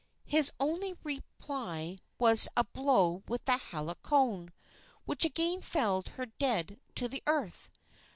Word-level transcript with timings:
His 0.25 0.51
only 0.59 0.95
reply 1.03 1.99
was 2.17 2.47
a 2.57 2.63
blow 2.63 3.21
with 3.27 3.45
the 3.45 3.57
hala 3.57 3.93
cone, 3.93 4.51
which 5.05 5.25
again 5.25 5.61
felled 5.61 6.07
her 6.17 6.25
dead 6.25 6.79
to 6.95 7.07
the 7.07 7.21
earth. 7.27 7.69